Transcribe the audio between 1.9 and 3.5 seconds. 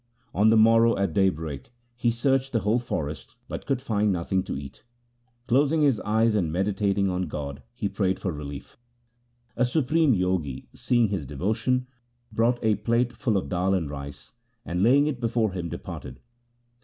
he searched the whole 94 THE SIKH RELIGION forest,